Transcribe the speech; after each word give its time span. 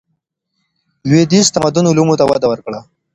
لوېدیځ 1.07 1.47
تمدن 1.55 1.85
علومو 1.91 2.19
ته 2.19 2.25
وده 2.27 2.47
ورکړه. 2.49 2.79